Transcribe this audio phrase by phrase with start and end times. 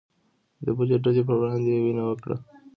[0.65, 2.37] د بلې ډلې په وړاندې يې وينه وکړه